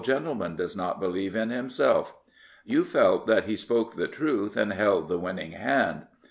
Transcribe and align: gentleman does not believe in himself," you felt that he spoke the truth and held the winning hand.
gentleman 0.03 0.55
does 0.55 0.75
not 0.75 0.99
believe 0.99 1.35
in 1.35 1.51
himself," 1.51 2.15
you 2.65 2.83
felt 2.83 3.27
that 3.27 3.43
he 3.43 3.55
spoke 3.55 3.93
the 3.93 4.07
truth 4.07 4.57
and 4.57 4.73
held 4.73 5.07
the 5.07 5.19
winning 5.19 5.51
hand. 5.51 6.07